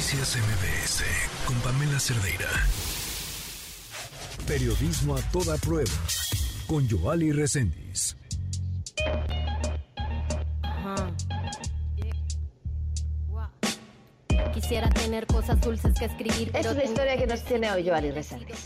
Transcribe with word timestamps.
Noticias 0.00 0.34
MBS 0.34 1.04
con 1.44 1.54
Pamela 1.60 2.00
Cerdeira. 2.00 2.48
Periodismo 4.46 5.14
a 5.14 5.20
toda 5.30 5.58
prueba 5.58 5.90
con 6.66 6.88
Joali 6.88 7.32
Reséndiz. 7.32 8.16
Quisiera 14.54 14.88
tener 14.88 15.26
cosas 15.26 15.60
dulces 15.60 15.92
que 15.98 16.06
escribir. 16.06 16.50
Es 16.54 16.64
una 16.64 16.82
historia 16.82 17.18
que 17.18 17.26
nos 17.26 17.44
tiene 17.44 17.70
hoy 17.70 17.86
Joali 17.86 18.10
Reséndiz. 18.10 18.56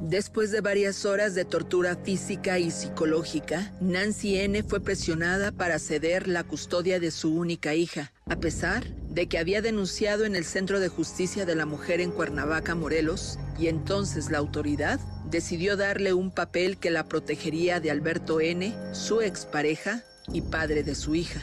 Después 0.00 0.50
de 0.50 0.62
varias 0.62 1.04
horas 1.04 1.34
de 1.34 1.44
tortura 1.44 1.94
física 1.94 2.58
y 2.58 2.70
psicológica, 2.70 3.70
Nancy 3.82 4.38
N. 4.38 4.62
fue 4.62 4.80
presionada 4.80 5.52
para 5.52 5.78
ceder 5.78 6.26
la 6.26 6.42
custodia 6.42 6.98
de 6.98 7.10
su 7.10 7.34
única 7.34 7.74
hija, 7.74 8.10
a 8.24 8.36
pesar 8.36 8.86
de 9.10 9.26
que 9.26 9.36
había 9.38 9.60
denunciado 9.60 10.24
en 10.24 10.36
el 10.36 10.46
Centro 10.46 10.80
de 10.80 10.88
Justicia 10.88 11.44
de 11.44 11.54
la 11.54 11.66
Mujer 11.66 12.00
en 12.00 12.12
Cuernavaca, 12.12 12.74
Morelos, 12.74 13.38
y 13.58 13.66
entonces 13.66 14.30
la 14.30 14.38
autoridad 14.38 14.98
decidió 15.26 15.76
darle 15.76 16.14
un 16.14 16.30
papel 16.30 16.78
que 16.78 16.90
la 16.90 17.04
protegería 17.04 17.78
de 17.78 17.90
Alberto 17.90 18.40
N., 18.40 18.74
su 18.94 19.20
expareja 19.20 20.02
y 20.32 20.40
padre 20.40 20.82
de 20.82 20.94
su 20.94 21.14
hija. 21.14 21.40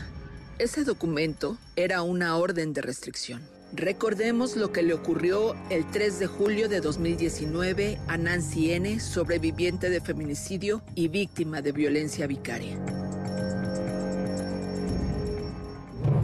Ese 0.58 0.84
documento 0.84 1.60
era 1.76 2.02
una 2.02 2.36
orden 2.36 2.74
de 2.74 2.82
restricción. 2.82 3.57
Recordemos 3.74 4.56
lo 4.56 4.72
que 4.72 4.82
le 4.82 4.94
ocurrió 4.94 5.54
el 5.70 5.86
3 5.86 6.20
de 6.20 6.28
julio 6.28 6.70
de 6.70 6.80
2019 6.80 8.00
a 8.08 8.18
Nancy 8.18 8.72
N., 8.72 8.98
sobreviviente 9.02 9.90
de 9.90 10.00
feminicidio 10.00 10.82
y 10.96 11.10
víctima 11.10 11.62
de 11.62 11.74
violencia 11.74 12.28
vicaria. 12.28 12.78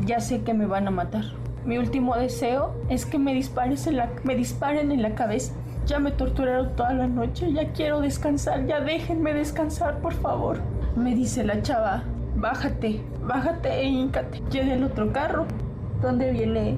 Ya 0.06 0.22
sé 0.22 0.42
que 0.44 0.54
me 0.54 0.66
van 0.68 0.88
a 0.88 0.92
matar. 0.92 1.26
Mi 1.66 1.77
último 1.77 2.16
deseo 2.16 2.74
es 2.88 3.05
que 3.05 3.20
me, 3.20 3.34
dispares 3.34 3.88
en 3.88 3.98
la, 3.98 4.10
me 4.24 4.38
disparen 4.38 4.91
en 4.94 5.02
la 5.02 5.13
cabeza. 5.13 5.54
Ya 5.85 6.00
me 6.00 6.12
torturaron 6.12 6.74
toda 6.78 6.94
la 6.94 7.07
noche, 7.07 7.52
ya 7.52 7.74
quiero 7.74 8.00
descansar, 8.00 8.66
ya 8.68 8.80
déjenme 8.80 9.34
descansar, 9.34 10.00
por 10.00 10.13
favor. 10.13 10.60
Me 10.96 11.13
dice 11.13 11.44
la 11.44 11.62
chava, 11.62 12.05
bájate, 12.38 13.02
bájate 13.22 13.82
e 13.82 13.84
híncate. 13.84 14.41
Llegué 14.50 14.76
el 14.76 14.84
otro 14.85 15.12
carro, 15.12 15.46
donde 16.02 16.32
viene 16.32 16.78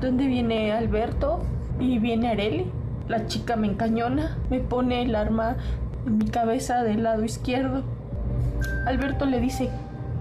¿Dónde 0.00 0.26
viene 0.26 0.72
Alberto 0.72 1.44
y 1.78 1.98
viene 1.98 2.30
Areli? 2.30 2.70
La 3.08 3.26
chica 3.26 3.56
me 3.56 3.68
encañona, 3.68 4.36
me 4.50 4.60
pone 4.60 5.02
el 5.02 5.14
arma 5.14 5.56
en 6.06 6.18
mi 6.18 6.26
cabeza 6.26 6.82
del 6.82 7.02
lado 7.02 7.24
izquierdo. 7.24 7.82
Alberto 8.86 9.26
le 9.26 9.40
dice, 9.40 9.70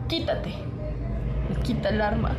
quítate. 0.07 0.53
Me 1.49 1.55
quita 1.63 1.89
el 1.89 2.01
arma. 2.01 2.31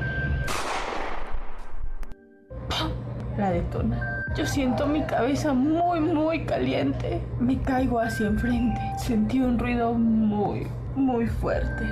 La 3.36 3.50
detona. 3.50 4.24
Yo 4.36 4.46
siento 4.46 4.86
mi 4.86 5.02
cabeza 5.02 5.52
muy, 5.52 6.00
muy 6.00 6.44
caliente. 6.44 7.20
Me 7.40 7.60
caigo 7.60 7.98
hacia 8.00 8.26
enfrente. 8.26 8.80
Sentí 8.98 9.40
un 9.40 9.58
ruido 9.58 9.94
muy, 9.94 10.66
muy 10.96 11.26
fuerte. 11.26 11.84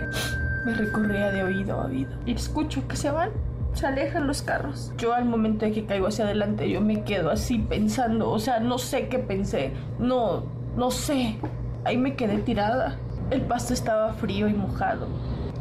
Me 0.65 0.75
recorría 0.75 1.33
de 1.33 1.43
oído 1.43 1.81
a 1.81 1.87
oído. 1.87 2.11
Y 2.25 2.33
escucho 2.33 2.87
que 2.87 2.97
se 2.97 3.11
van 3.11 3.31
se 3.75 3.87
alejan 3.87 4.27
los 4.27 4.43
carros. 4.43 4.93
Yo 4.99 5.15
al 5.15 5.25
momento 5.25 5.65
de 5.65 5.73
que 5.73 5.85
caigo 5.85 6.07
hacia 6.07 6.25
adelante, 6.25 6.69
yo 6.69 6.81
me 6.81 7.03
quedo 7.05 7.31
así 7.31 7.59
pensando, 7.59 8.31
o 8.31 8.39
sea, 8.39 8.61
no 8.61 8.79
sé 8.79 9.09
qué 9.09 9.19
pensé, 9.19 9.73
no, 9.99 10.45
no 10.77 10.91
sé. 10.91 11.37
Ahí 11.85 11.97
me 11.97 12.15
quedé 12.15 12.39
tirada. 12.39 12.99
El 13.31 13.43
pasto 13.43 13.73
estaba 13.73 14.13
frío 14.15 14.49
y 14.49 14.55
mojado. 14.55 15.07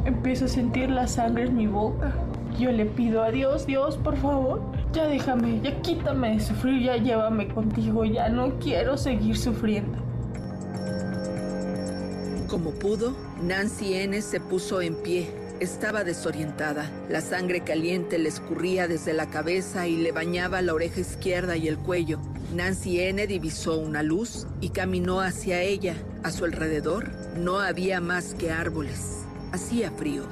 Empiezo 0.04 0.46
a 0.46 0.48
sentir 0.48 0.90
la 0.90 1.06
sangre 1.06 1.44
en 1.44 1.56
mi 1.56 1.66
boca. 1.66 2.12
Yo 2.58 2.72
le 2.72 2.84
pido 2.84 3.22
a 3.22 3.30
Dios, 3.30 3.64
Dios, 3.64 3.96
por 3.96 4.16
favor, 4.16 4.60
ya 4.92 5.06
déjame, 5.06 5.60
ya 5.60 5.80
quítame 5.82 6.32
de 6.32 6.40
sufrir, 6.40 6.82
ya 6.82 6.96
llévame 6.96 7.48
contigo, 7.48 8.04
ya 8.04 8.28
no 8.28 8.58
quiero 8.58 8.98
seguir 8.98 9.38
sufriendo. 9.38 9.98
Como 12.48 12.72
pudo, 12.72 13.14
Nancy 13.40 13.94
N 13.94 14.20
se 14.20 14.40
puso 14.40 14.82
en 14.82 14.96
pie 14.96 15.39
estaba 15.60 16.04
desorientada. 16.04 16.90
La 17.08 17.20
sangre 17.20 17.60
caliente 17.60 18.18
le 18.18 18.28
escurría 18.28 18.88
desde 18.88 19.12
la 19.12 19.28
cabeza 19.30 19.86
y 19.86 19.96
le 19.96 20.10
bañaba 20.10 20.62
la 20.62 20.74
oreja 20.74 21.00
izquierda 21.00 21.56
y 21.56 21.68
el 21.68 21.78
cuello. 21.78 22.18
Nancy 22.54 23.00
N. 23.00 23.26
divisó 23.26 23.78
una 23.78 24.02
luz 24.02 24.46
y 24.60 24.70
caminó 24.70 25.20
hacia 25.20 25.62
ella. 25.62 25.94
A 26.22 26.32
su 26.32 26.44
alrededor 26.44 27.10
no 27.36 27.60
había 27.60 28.00
más 28.00 28.34
que 28.34 28.50
árboles. 28.50 29.18
Hacía 29.52 29.90
frío. 29.90 30.24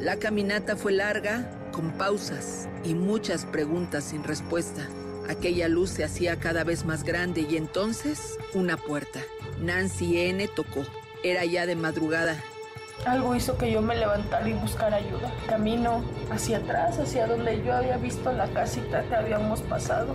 La 0.00 0.16
caminata 0.16 0.76
fue 0.76 0.92
larga, 0.92 1.50
con 1.72 1.92
pausas 1.92 2.68
y 2.84 2.94
muchas 2.94 3.44
preguntas 3.44 4.04
sin 4.04 4.24
respuesta. 4.24 4.88
Aquella 5.28 5.68
luz 5.68 5.90
se 5.90 6.04
hacía 6.04 6.36
cada 6.36 6.64
vez 6.64 6.84
más 6.84 7.04
grande 7.04 7.46
y 7.48 7.56
entonces 7.56 8.38
una 8.54 8.76
puerta. 8.76 9.20
Nancy 9.60 10.18
N. 10.18 10.48
tocó. 10.48 10.84
Era 11.22 11.44
ya 11.46 11.64
de 11.64 11.74
madrugada 11.74 12.42
algo 13.06 13.34
hizo 13.34 13.58
que 13.58 13.70
yo 13.70 13.82
me 13.82 13.96
levantara 13.96 14.48
y 14.48 14.54
buscara 14.54 14.96
ayuda. 14.96 15.30
Camino 15.46 16.02
hacia 16.30 16.58
atrás, 16.58 16.98
hacia 16.98 17.26
donde 17.26 17.62
yo 17.62 17.74
había 17.74 17.96
visto 17.98 18.32
la 18.32 18.46
casita 18.48 19.02
que 19.02 19.14
habíamos 19.14 19.60
pasado. 19.62 20.14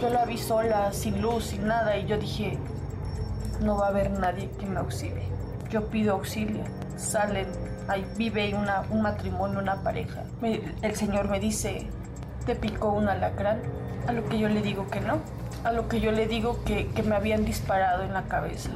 Yo 0.00 0.10
la 0.10 0.24
vi 0.24 0.38
sola, 0.38 0.92
sin 0.92 1.20
luz, 1.20 1.46
sin 1.46 1.66
nada, 1.66 1.96
y 1.96 2.06
yo 2.06 2.18
dije, 2.18 2.58
no 3.60 3.76
va 3.76 3.86
a 3.86 3.88
haber 3.88 4.10
nadie 4.10 4.48
que 4.58 4.66
me 4.66 4.78
auxilie. 4.78 5.28
Yo 5.70 5.88
pido 5.88 6.14
auxilio. 6.14 6.64
Salen, 6.96 7.48
ahí 7.88 8.06
vive 8.16 8.54
una, 8.54 8.82
un 8.90 9.02
matrimonio, 9.02 9.58
una 9.58 9.82
pareja. 9.82 10.22
el 10.42 10.96
señor 10.96 11.28
me 11.28 11.40
dice, 11.40 11.88
¿te 12.46 12.54
picó 12.54 12.90
un 12.90 13.08
alacrán? 13.08 13.60
A 14.06 14.12
lo 14.12 14.24
que 14.28 14.38
yo 14.38 14.48
le 14.48 14.62
digo 14.62 14.86
que 14.88 15.00
no. 15.00 15.18
A 15.64 15.72
lo 15.72 15.88
que 15.88 16.00
yo 16.00 16.12
le 16.12 16.26
digo 16.26 16.62
que, 16.64 16.88
que 16.88 17.02
me 17.02 17.16
habían 17.16 17.44
disparado 17.44 18.02
en 18.04 18.14
la 18.14 18.22
cabeza. 18.22 18.70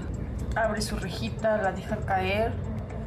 Abre 0.56 0.82
su 0.82 0.96
rejita, 0.96 1.56
la 1.56 1.72
deja 1.72 1.96
caer, 1.98 2.52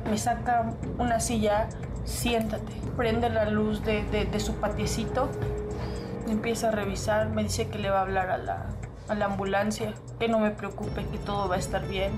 me 0.09 0.17
saca 0.17 0.73
una 0.97 1.19
silla, 1.19 1.69
siéntate, 2.05 2.73
prende 2.95 3.29
la 3.29 3.49
luz 3.49 3.83
de, 3.83 4.39
su 4.39 4.53
patiecito, 4.55 5.29
empieza 6.27 6.69
a 6.69 6.71
revisar, 6.71 7.29
me 7.29 7.43
dice 7.43 7.67
que 7.67 7.79
le 7.79 7.89
va 7.89 7.99
a 7.99 8.01
hablar 8.01 8.29
a 8.29 8.37
la, 8.37 8.65
a 9.07 9.15
la 9.15 9.25
ambulancia, 9.25 9.93
que 10.19 10.27
no 10.27 10.39
me 10.39 10.51
preocupe, 10.51 11.05
que 11.05 11.17
todo 11.19 11.47
va 11.49 11.55
a 11.55 11.59
estar 11.59 11.87
bien. 11.87 12.11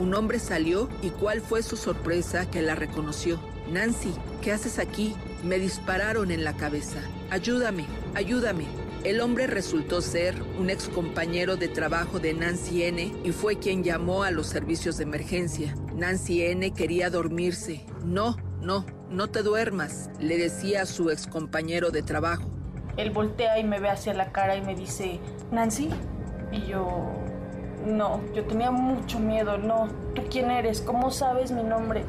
Un 0.00 0.14
hombre 0.14 0.38
salió 0.38 0.88
y 1.02 1.10
cuál 1.10 1.40
fue 1.40 1.62
su 1.62 1.76
sorpresa 1.76 2.50
que 2.50 2.62
la 2.62 2.74
reconoció. 2.74 3.38
Nancy, 3.70 4.12
¿qué 4.42 4.52
haces 4.52 4.78
aquí? 4.78 5.14
Me 5.44 5.58
dispararon 5.58 6.30
en 6.30 6.42
la 6.42 6.54
cabeza. 6.54 6.98
Ayúdame, 7.30 7.86
ayúdame. 8.14 8.66
El 9.04 9.20
hombre 9.20 9.46
resultó 9.46 10.00
ser 10.00 10.34
un 10.58 10.70
ex 10.70 10.88
compañero 10.88 11.56
de 11.56 11.68
trabajo 11.68 12.18
de 12.18 12.34
Nancy 12.34 12.84
N. 12.84 13.12
y 13.22 13.32
fue 13.32 13.58
quien 13.58 13.84
llamó 13.84 14.24
a 14.24 14.30
los 14.30 14.46
servicios 14.46 14.96
de 14.96 15.04
emergencia. 15.04 15.74
Nancy 15.94 16.44
N. 16.44 16.72
quería 16.72 17.08
dormirse. 17.08 17.84
No, 18.04 18.36
no, 18.60 18.84
no 19.10 19.28
te 19.28 19.42
duermas, 19.42 20.10
le 20.18 20.36
decía 20.36 20.82
a 20.82 20.86
su 20.86 21.10
ex 21.10 21.28
compañero 21.28 21.90
de 21.90 22.02
trabajo. 22.02 22.50
Él 22.96 23.10
voltea 23.10 23.58
y 23.60 23.64
me 23.64 23.78
ve 23.78 23.90
hacia 23.90 24.12
la 24.12 24.32
cara 24.32 24.56
y 24.56 24.62
me 24.62 24.74
dice, 24.74 25.20
Nancy. 25.52 25.90
Y 26.50 26.66
yo, 26.66 27.12
no, 27.86 28.20
yo 28.34 28.44
tenía 28.44 28.72
mucho 28.72 29.20
miedo, 29.20 29.56
no. 29.56 29.88
¿Tú 30.14 30.22
quién 30.30 30.50
eres? 30.50 30.80
¿Cómo 30.80 31.12
sabes 31.12 31.52
mi 31.52 31.62
nombre? 31.62 32.04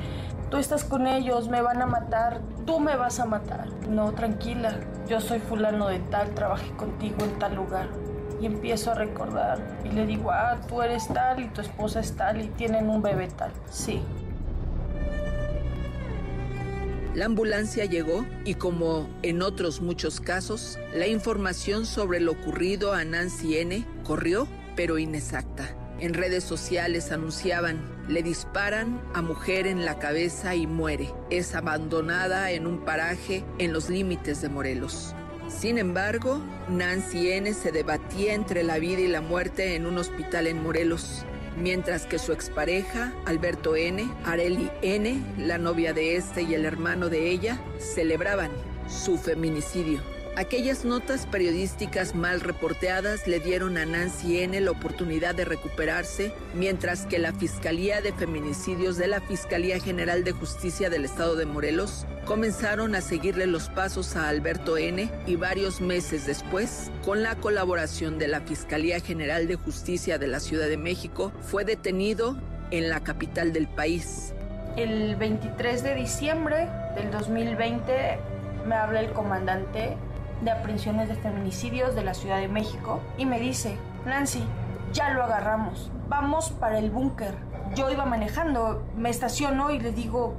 Tú 0.50 0.58
estás 0.58 0.84
con 0.84 1.06
ellos, 1.06 1.50
me 1.50 1.62
van 1.62 1.82
a 1.82 1.86
matar, 1.86 2.42
tú 2.66 2.80
me 2.80 2.96
vas 2.96 3.20
a 3.20 3.26
matar. 3.26 3.68
No, 3.90 4.14
tranquila, 4.14 4.80
yo 5.08 5.22
soy 5.22 5.40
fulano 5.40 5.88
de 5.88 6.00
tal, 6.00 6.34
trabajé 6.34 6.72
contigo 6.76 7.18
en 7.24 7.38
tal 7.38 7.56
lugar. 7.56 7.90
Y 8.42 8.46
empiezo 8.46 8.92
a 8.92 8.96
recordar 8.96 9.60
y 9.84 9.90
le 9.90 10.06
digo, 10.06 10.32
ah, 10.32 10.60
tú 10.68 10.82
eres 10.82 11.08
tal 11.08 11.40
y 11.40 11.48
tu 11.48 11.62
esposa 11.62 12.00
es 12.00 12.16
tal 12.16 12.42
y 12.42 12.48
tienen 12.50 12.90
un 12.90 13.02
bebé 13.02 13.28
tal. 13.30 13.52
Sí. 13.70 14.02
La 17.16 17.26
ambulancia 17.26 17.86
llegó 17.86 18.26
y 18.44 18.56
como 18.56 19.08
en 19.22 19.42
otros 19.42 19.80
muchos 19.80 20.20
casos, 20.20 20.78
la 20.94 21.08
información 21.08 21.86
sobre 21.86 22.20
lo 22.20 22.34
ocurrido 22.34 22.92
a 22.92 23.06
Nancy 23.06 23.58
N 23.58 23.86
corrió, 24.04 24.50
pero 24.76 24.98
inexacta. 24.98 25.74
En 26.02 26.14
redes 26.14 26.44
sociales 26.44 27.14
anunciaban, 27.14 27.80
le 28.10 28.22
disparan 28.22 29.02
a 29.14 29.22
mujer 29.22 29.66
en 29.66 29.86
la 29.86 29.98
cabeza 29.98 30.56
y 30.56 30.68
muere. 30.68 31.14
Es 31.30 31.56
abandonada 31.56 32.52
en 32.52 32.68
un 32.68 32.84
paraje 32.84 33.46
en 33.60 33.72
los 33.72 33.90
límites 33.90 34.42
de 34.42 34.50
Morelos. 34.50 35.16
Sin 35.48 35.78
embargo, 35.78 36.42
Nancy 36.70 37.32
N. 37.32 37.54
se 37.54 37.72
debatía 37.72 38.34
entre 38.34 38.64
la 38.64 38.78
vida 38.80 39.02
y 39.02 39.08
la 39.08 39.22
muerte 39.22 39.76
en 39.76 39.86
un 39.86 39.98
hospital 39.98 40.48
en 40.48 40.62
Morelos, 40.62 41.26
mientras 41.58 42.06
que 42.06 42.20
su 42.20 42.34
expareja, 42.34 43.14
Alberto 43.26 43.76
N., 43.76 44.10
Areli 44.26 44.70
N., 44.82 45.22
la 45.38 45.58
novia 45.58 45.94
de 45.94 46.16
este 46.16 46.42
y 46.44 46.54
el 46.56 46.66
hermano 46.66 47.10
de 47.10 47.30
ella, 47.30 47.62
celebraban 47.78 48.52
su 48.88 49.18
feminicidio. 49.18 50.15
Aquellas 50.38 50.84
notas 50.84 51.28
periodísticas 51.28 52.14
mal 52.14 52.42
reporteadas 52.42 53.26
le 53.26 53.40
dieron 53.40 53.78
a 53.78 53.86
Nancy 53.86 54.42
N. 54.42 54.60
la 54.60 54.72
oportunidad 54.72 55.34
de 55.34 55.46
recuperarse, 55.46 56.34
mientras 56.54 57.06
que 57.06 57.20
la 57.20 57.32
Fiscalía 57.32 58.02
de 58.02 58.12
Feminicidios 58.12 58.98
de 58.98 59.08
la 59.08 59.22
Fiscalía 59.22 59.80
General 59.80 60.26
de 60.26 60.34
Justicia 60.34 60.90
del 60.90 61.06
Estado 61.06 61.38
de 61.38 61.46
Morelos 61.46 62.06
comenzaron 62.26 62.96
a 62.96 63.02
seguirle 63.02 63.48
los 63.48 63.70
pasos 63.70 64.18
a 64.18 64.28
Alberto 64.28 64.76
N. 64.76 65.10
y 65.26 65.38
varios 65.38 65.80
meses 65.80 66.26
después, 66.26 66.92
con 67.06 67.24
la 67.24 67.36
colaboración 67.36 68.20
de 68.20 68.28
la 68.28 68.42
Fiscalía 68.42 69.00
General 69.00 69.48
de 69.48 69.56
Justicia 69.56 70.18
de 70.18 70.28
la 70.28 70.42
Ciudad 70.42 70.68
de 70.68 70.76
México, 70.76 71.32
fue 71.40 71.64
detenido 71.64 72.36
en 72.72 72.90
la 72.90 73.00
capital 73.00 73.54
del 73.54 73.70
país. 73.70 74.34
El 74.76 75.16
23 75.16 75.82
de 75.82 75.96
diciembre 75.96 76.68
del 76.98 77.10
2020 77.10 78.18
me 78.68 78.76
habla 78.76 79.00
el 79.00 79.14
comandante 79.14 79.96
de 80.46 80.52
aprehensiones 80.52 81.10
de 81.10 81.16
feminicidios 81.16 81.96
de 81.96 82.04
la 82.04 82.14
Ciudad 82.14 82.40
de 82.40 82.48
México 82.48 83.02
y 83.18 83.26
me 83.26 83.40
dice, 83.40 83.78
Nancy, 84.06 84.44
ya 84.94 85.10
lo 85.10 85.24
agarramos, 85.24 85.92
vamos 86.08 86.52
para 86.52 86.80
el 86.80 86.92
búnker. 86.92 87.36
Yo 87.76 87.90
iba 87.90 88.06
manejando, 88.06 88.86
me 88.96 89.10
estaciono 89.10 89.72
y 89.72 89.80
le 89.80 89.92
digo, 89.92 90.36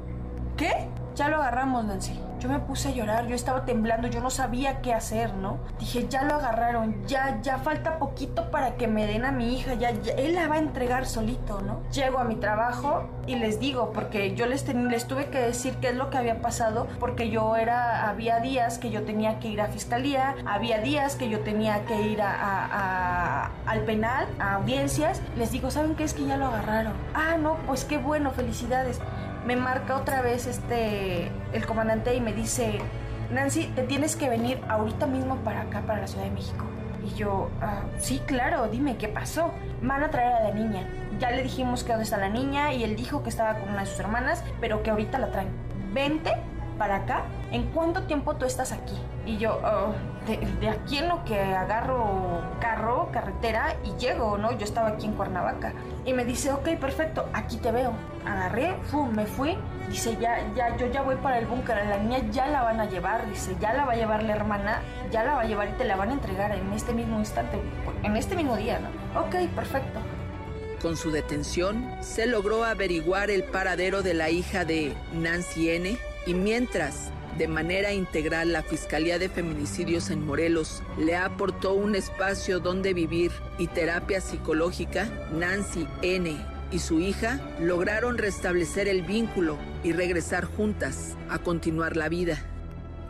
¿qué? 0.56 0.88
Ya 1.16 1.30
lo 1.30 1.36
agarramos, 1.36 1.82
Nancy. 1.86 2.20
Yo 2.40 2.50
me 2.50 2.58
puse 2.58 2.88
a 2.88 2.90
llorar, 2.90 3.26
yo 3.26 3.34
estaba 3.34 3.64
temblando, 3.64 4.06
yo 4.06 4.20
no 4.20 4.28
sabía 4.28 4.82
qué 4.82 4.92
hacer, 4.92 5.32
¿no? 5.32 5.58
Dije, 5.78 6.06
ya 6.10 6.24
lo 6.24 6.34
agarraron, 6.34 7.06
ya, 7.06 7.40
ya 7.40 7.56
falta 7.56 7.98
poquito 7.98 8.50
para 8.50 8.74
que 8.76 8.86
me 8.86 9.06
den 9.06 9.24
a 9.24 9.32
mi 9.32 9.56
hija, 9.56 9.72
ya, 9.72 9.88
él 9.88 10.34
la 10.34 10.46
va 10.46 10.56
a 10.56 10.58
entregar 10.58 11.06
solito, 11.06 11.62
¿no? 11.62 11.80
Llego 11.90 12.18
a 12.18 12.24
mi 12.24 12.36
trabajo 12.36 13.08
y 13.26 13.36
les 13.36 13.58
digo, 13.58 13.90
porque 13.94 14.34
yo 14.34 14.44
les, 14.44 14.68
les 14.68 15.06
tuve 15.06 15.30
que 15.30 15.38
decir 15.38 15.76
qué 15.80 15.88
es 15.88 15.94
lo 15.94 16.10
que 16.10 16.18
había 16.18 16.42
pasado, 16.42 16.86
porque 17.00 17.30
yo 17.30 17.56
era, 17.56 18.10
había 18.10 18.40
días 18.40 18.78
que 18.78 18.90
yo 18.90 19.04
tenía 19.04 19.38
que 19.38 19.48
ir 19.48 19.62
a 19.62 19.68
fiscalía, 19.68 20.34
había 20.44 20.80
días 20.80 21.16
que 21.16 21.30
yo 21.30 21.40
tenía 21.40 21.86
que 21.86 22.02
ir 22.02 22.20
a, 22.20 23.50
al 23.64 23.80
penal, 23.84 24.28
a 24.38 24.56
audiencias. 24.56 25.22
Les 25.38 25.50
digo, 25.50 25.70
¿saben 25.70 25.94
qué 25.94 26.04
es 26.04 26.12
que 26.12 26.26
ya 26.26 26.36
lo 26.36 26.48
agarraron? 26.48 26.92
Ah, 27.14 27.38
no, 27.38 27.56
pues 27.66 27.86
qué 27.86 27.96
bueno, 27.96 28.30
felicidades 28.32 29.00
me 29.46 29.56
marca 29.56 29.96
otra 29.96 30.22
vez 30.22 30.46
este 30.46 31.30
el 31.52 31.66
comandante 31.66 32.14
y 32.14 32.20
me 32.20 32.32
dice, 32.32 32.80
Nancy, 33.30 33.66
te 33.74 33.82
tienes 33.82 34.16
que 34.16 34.28
venir 34.28 34.60
ahorita 34.68 35.06
mismo 35.06 35.36
para 35.36 35.62
acá, 35.62 35.82
para 35.82 36.00
la 36.00 36.06
Ciudad 36.06 36.24
de 36.24 36.32
México. 36.32 36.64
Y 37.04 37.14
yo, 37.14 37.50
ah, 37.62 37.82
sí, 37.98 38.20
claro, 38.26 38.66
dime 38.68 38.96
qué 38.96 39.08
pasó. 39.08 39.52
Van 39.80 40.02
a 40.02 40.10
traer 40.10 40.34
a 40.34 40.42
la 40.48 40.54
niña. 40.54 40.88
Ya 41.20 41.30
le 41.30 41.42
dijimos 41.42 41.84
que 41.84 41.90
dónde 41.90 42.04
está 42.04 42.16
la 42.16 42.28
niña 42.28 42.72
y 42.72 42.82
él 42.82 42.96
dijo 42.96 43.22
que 43.22 43.30
estaba 43.30 43.54
con 43.54 43.68
una 43.68 43.80
de 43.80 43.86
sus 43.86 44.00
hermanas, 44.00 44.42
pero 44.60 44.82
que 44.82 44.90
ahorita 44.90 45.18
la 45.18 45.30
traen. 45.30 45.48
Vente 45.94 46.32
para 46.76 46.96
acá. 46.96 47.22
¿En 47.52 47.66
cuánto 47.70 48.02
tiempo 48.02 48.34
tú 48.34 48.44
estás 48.44 48.72
aquí? 48.72 48.96
Y 49.24 49.38
yo, 49.38 49.60
oh, 49.64 49.94
de, 50.26 50.68
aquí 50.68 50.98
en 50.98 51.08
lo 51.08 51.24
que 51.24 51.40
agarro 51.40 52.42
carro, 52.60 53.08
carretera 53.12 53.76
y 53.84 53.98
llego, 53.98 54.36
¿no? 54.38 54.52
Yo 54.52 54.64
estaba 54.64 54.88
aquí 54.88 55.06
en 55.06 55.12
Cuernavaca. 55.12 55.72
Y 56.04 56.12
me 56.12 56.24
dice, 56.24 56.52
ok, 56.52 56.76
perfecto, 56.80 57.28
aquí 57.32 57.56
te 57.56 57.70
veo. 57.70 57.92
Agarré, 58.24 58.74
me 59.12 59.26
fui. 59.26 59.56
Dice, 59.88 60.16
ya, 60.20 60.38
ya, 60.54 60.76
yo 60.76 60.86
ya 60.88 61.02
voy 61.02 61.16
para 61.16 61.38
el 61.38 61.46
búnker. 61.46 61.76
La 61.86 61.98
niña 61.98 62.18
ya 62.30 62.48
la 62.48 62.62
van 62.62 62.80
a 62.80 62.86
llevar. 62.86 63.28
Dice, 63.28 63.56
ya 63.60 63.72
la 63.72 63.84
va 63.84 63.92
a 63.92 63.96
llevar 63.96 64.22
la 64.22 64.34
hermana, 64.34 64.82
ya 65.10 65.22
la 65.24 65.34
va 65.34 65.42
a 65.42 65.44
llevar 65.46 65.68
y 65.68 65.72
te 65.72 65.84
la 65.84 65.96
van 65.96 66.10
a 66.10 66.12
entregar 66.12 66.52
en 66.52 66.72
este 66.72 66.92
mismo 66.92 67.18
instante, 67.18 67.60
en 68.02 68.16
este 68.16 68.34
mismo 68.36 68.56
día, 68.56 68.80
¿no? 68.80 69.20
Ok, 69.20 69.48
perfecto. 69.54 70.00
Con 70.82 70.96
su 70.96 71.10
detención, 71.10 71.90
se 72.00 72.26
logró 72.26 72.64
averiguar 72.64 73.30
el 73.30 73.44
paradero 73.44 74.02
de 74.02 74.14
la 74.14 74.30
hija 74.30 74.64
de 74.64 74.94
Nancy 75.14 75.70
N. 75.70 75.96
Y 76.26 76.34
mientras 76.34 77.10
de 77.38 77.48
manera 77.48 77.92
integral, 77.92 78.52
la 78.52 78.62
Fiscalía 78.62 79.18
de 79.18 79.28
Feminicidios 79.28 80.08
en 80.10 80.24
Morelos 80.24 80.82
le 80.98 81.16
aportó 81.16 81.74
un 81.74 81.94
espacio 81.94 82.60
donde 82.60 82.94
vivir 82.94 83.30
y 83.58 83.66
terapia 83.66 84.22
psicológica. 84.22 85.10
Nancy 85.32 85.86
N. 86.00 86.34
y 86.72 86.78
su 86.78 86.98
hija 86.98 87.40
lograron 87.60 88.16
restablecer 88.16 88.88
el 88.88 89.02
vínculo 89.02 89.58
y 89.84 89.92
regresar 89.92 90.46
juntas 90.46 91.14
a 91.28 91.38
continuar 91.38 91.96
la 91.96 92.08
vida. 92.08 92.42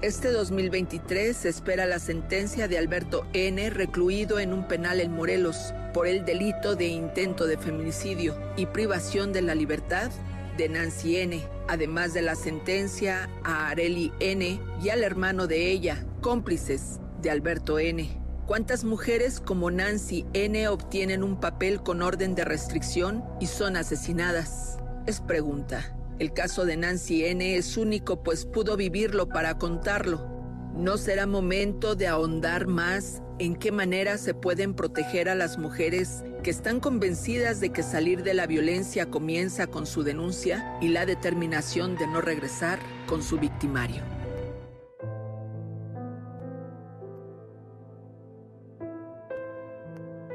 Este 0.02 0.30
2023 0.30 1.36
se 1.36 1.48
espera 1.48 1.86
la 1.86 2.00
sentencia 2.00 2.68
de 2.68 2.78
Alberto 2.78 3.26
N., 3.32 3.70
recluido 3.70 4.40
en 4.40 4.52
un 4.52 4.66
penal 4.66 5.00
en 5.00 5.12
Morelos 5.12 5.72
por 5.94 6.06
el 6.06 6.24
delito 6.24 6.74
de 6.74 6.88
intento 6.88 7.46
de 7.46 7.56
feminicidio 7.56 8.36
y 8.56 8.66
privación 8.66 9.32
de 9.32 9.42
la 9.42 9.54
libertad 9.54 10.10
de 10.56 10.68
Nancy 10.68 11.16
N., 11.16 11.42
además 11.68 12.14
de 12.14 12.22
la 12.22 12.34
sentencia 12.34 13.28
a 13.44 13.68
Areli 13.68 14.12
N. 14.20 14.60
y 14.82 14.88
al 14.88 15.02
hermano 15.02 15.46
de 15.46 15.70
ella, 15.70 16.04
cómplices 16.20 17.00
de 17.22 17.30
Alberto 17.30 17.78
N. 17.78 18.08
¿Cuántas 18.46 18.84
mujeres 18.84 19.40
como 19.40 19.70
Nancy 19.70 20.24
N. 20.32 20.68
obtienen 20.68 21.22
un 21.22 21.40
papel 21.40 21.82
con 21.82 22.00
orden 22.00 22.34
de 22.34 22.44
restricción 22.44 23.24
y 23.40 23.46
son 23.46 23.76
asesinadas? 23.76 24.78
Es 25.06 25.20
pregunta. 25.20 25.96
El 26.18 26.32
caso 26.32 26.64
de 26.64 26.76
Nancy 26.76 27.24
N. 27.24 27.56
es 27.56 27.76
único 27.76 28.22
pues 28.22 28.46
pudo 28.46 28.76
vivirlo 28.76 29.28
para 29.28 29.58
contarlo. 29.58 30.35
¿No 30.76 30.98
será 30.98 31.26
momento 31.26 31.94
de 31.94 32.06
ahondar 32.06 32.66
más 32.66 33.22
en 33.38 33.56
qué 33.56 33.72
manera 33.72 34.18
se 34.18 34.34
pueden 34.34 34.74
proteger 34.74 35.30
a 35.30 35.34
las 35.34 35.56
mujeres 35.56 36.22
que 36.42 36.50
están 36.50 36.80
convencidas 36.80 37.60
de 37.60 37.70
que 37.70 37.82
salir 37.82 38.22
de 38.22 38.34
la 38.34 38.46
violencia 38.46 39.06
comienza 39.06 39.68
con 39.68 39.86
su 39.86 40.02
denuncia 40.02 40.76
y 40.82 40.88
la 40.88 41.06
determinación 41.06 41.96
de 41.96 42.06
no 42.06 42.20
regresar 42.20 42.78
con 43.06 43.22
su 43.22 43.38
victimario. 43.38 44.02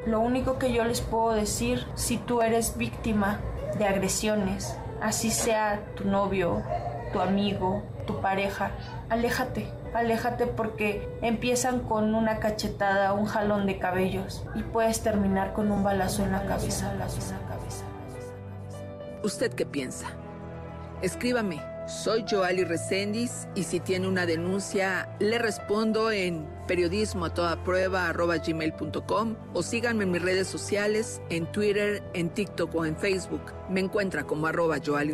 Lo 0.07 0.21
único 0.21 0.57
que 0.57 0.73
yo 0.73 0.83
les 0.85 1.01
puedo 1.01 1.33
decir, 1.33 1.85
si 1.93 2.17
tú 2.17 2.41
eres 2.41 2.77
víctima 2.77 3.39
de 3.77 3.85
agresiones, 3.85 4.75
así 5.01 5.29
sea 5.29 5.85
tu 5.95 6.05
novio, 6.05 6.63
tu 7.13 7.19
amigo, 7.19 7.83
tu 8.12 8.22
pareja, 8.22 8.72
aléjate 9.10 9.81
aléjate 9.94 10.48
porque 10.48 11.08
empiezan 11.22 11.81
con 11.81 12.16
una 12.16 12.40
cachetada, 12.40 13.13
un 13.13 13.25
jalón 13.25 13.66
de 13.66 13.78
cabellos 13.78 14.44
y 14.56 14.63
puedes 14.63 15.02
terminar 15.02 15.54
con 15.54 15.72
un 15.72 15.84
balazo 15.84 16.24
en 16.24 16.31
la 16.31 16.46
cabeza. 16.46 16.92
¿Usted 19.24 19.54
qué 19.54 19.66
piensa? 19.66 20.08
Escríbame. 21.02 21.62
Soy 21.88 22.24
Joali 22.30 22.63
Recendis 22.63 23.48
y 23.54 23.63
si 23.63 23.80
tiene 23.80 24.08
una 24.08 24.25
denuncia, 24.25 25.10
le 25.19 25.40
respondo 25.40 26.12
en 26.12 26.48
periodismo 26.68 27.25
a 27.25 27.34
toda 27.34 27.62
prueba 27.63 28.13
gmail.com 28.13 29.36
o 29.54 29.63
síganme 29.63 30.04
en 30.04 30.12
mis 30.12 30.22
redes 30.22 30.48
sociales, 30.48 31.22
en 31.30 31.52
Twitter, 31.52 32.02
en 32.13 32.30
TikTok 32.30 32.74
o 32.75 32.86
en 32.86 32.96
Facebook. 32.96 33.42
Me 33.68 33.81
encuentra 33.81 34.24
como 34.24 34.48
arroba 34.48 34.78
Joali 34.84 35.13